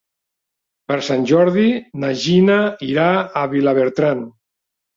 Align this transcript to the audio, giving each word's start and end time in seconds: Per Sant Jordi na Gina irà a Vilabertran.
Per 0.91 0.97
Sant 1.07 1.27
Jordi 1.31 1.67
na 2.05 2.11
Gina 2.23 2.57
irà 2.89 3.07
a 3.43 3.47
Vilabertran. 3.55 4.29